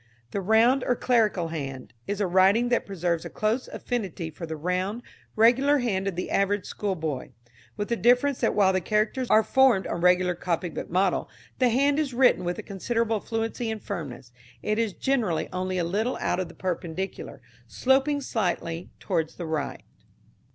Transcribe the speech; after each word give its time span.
The 0.31 0.41
Round 0.41 0.83
or 0.85 0.95
Clerical 0.95 1.49
Hand 1.49 1.93
is 2.07 2.19
a 2.19 2.25
writing 2.25 2.69
that 2.69 2.87
preserves 2.87 3.23
a 3.23 3.29
close 3.29 3.67
affinity 3.67 4.31
for 4.31 4.47
the 4.47 4.55
round 4.55 5.03
regular 5.35 5.77
hand 5.77 6.07
of 6.07 6.15
the 6.15 6.31
average 6.31 6.65
school 6.65 6.95
boy, 6.95 7.33
with 7.77 7.89
the 7.89 7.95
difference 7.95 8.39
that 8.39 8.55
while 8.55 8.73
the 8.73 8.81
characters 8.81 9.29
are 9.29 9.43
formed 9.43 9.85
on 9.85 10.01
regular 10.01 10.33
copybook 10.33 10.89
model, 10.89 11.29
the 11.59 11.69
hand 11.69 11.99
is 11.99 12.15
written 12.15 12.43
with 12.43 12.65
considerable 12.65 13.19
fluency 13.19 13.69
and 13.69 13.83
firmness. 13.83 14.31
It 14.63 14.79
is 14.79 14.93
generally 14.93 15.47
only 15.53 15.77
a 15.77 15.83
little 15.83 16.17
out 16.19 16.39
of 16.39 16.47
the 16.47 16.55
perpendicular, 16.55 17.39
sloping 17.67 18.21
slightly 18.21 18.89
towards 18.99 19.35
the 19.35 19.45
right. 19.45 19.83